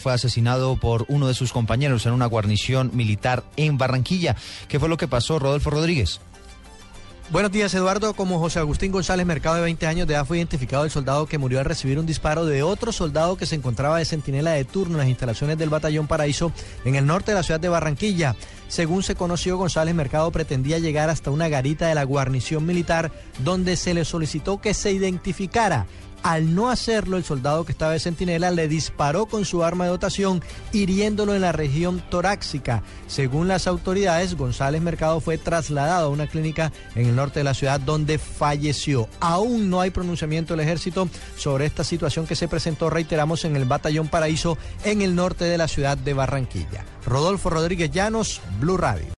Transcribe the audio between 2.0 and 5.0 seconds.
en una guarnición militar en Barranquilla. ¿Qué fue lo